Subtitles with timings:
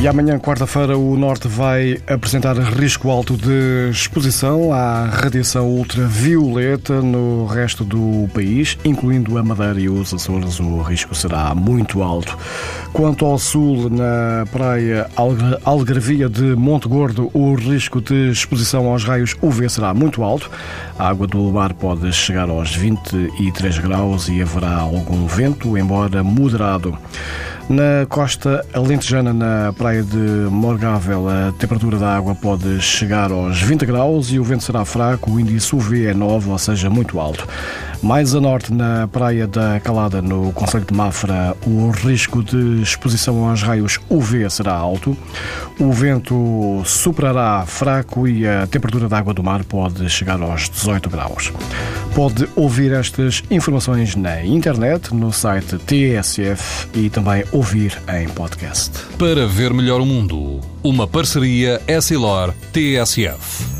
[0.00, 7.44] E amanhã, quarta-feira, o Norte vai apresentar risco alto de exposição à radiação ultravioleta no
[7.44, 10.58] resto do país, incluindo a Madeira e os Açores.
[10.58, 12.34] O risco será muito alto.
[12.94, 15.06] Quanto ao sul, na praia
[15.66, 20.50] Algarvia de Monte Gordo, o risco de exposição aos raios UV será muito alto.
[20.98, 26.96] A água do mar pode chegar aos 23 graus e haverá algum vento, embora moderado.
[27.70, 30.18] Na costa alentejana, na praia de
[30.50, 35.30] Morgável, a temperatura da água pode chegar aos 20 graus e o vento será fraco,
[35.30, 37.46] o índice UV é 9, ou seja, muito alto.
[38.02, 43.48] Mais a norte, na praia da Calada, no Conselho de Mafra, o risco de exposição
[43.48, 45.14] aos raios UV será alto.
[45.78, 51.10] O vento superará fraco e a temperatura da água do mar pode chegar aos 18
[51.10, 51.52] graus.
[52.14, 58.92] Pode ouvir estas informações na internet, no site TSF e também ouvir em podcast.
[59.18, 63.79] Para ver melhor o mundo, uma parceria Essilor-TSF.